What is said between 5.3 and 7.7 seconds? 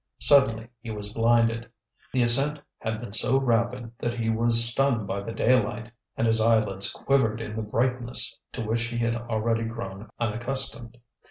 daylight, and his eyelids quivered in the